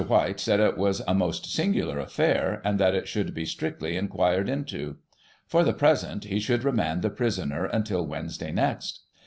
White 0.07 0.39
said 0.39 0.59
it 0.59 0.79
was 0.79 1.03
a 1.07 1.13
most 1.13 1.45
singular 1.45 1.99
affair, 1.99 2.59
and 2.65 2.79
that 2.79 2.95
it 2.95 3.07
should 3.07 3.35
be 3.35 3.45
strictly 3.45 3.95
inquired 3.95 4.49
inta 4.49 4.95
For 5.45 5.63
the 5.63 5.73
present, 5.73 6.23
he 6.23 6.39
should 6.39 6.63
remand 6.63 7.03
the 7.03 7.11
prisoner 7.11 7.65
until 7.65 8.07
Wednesday 8.07 8.51
next. 8.51 9.01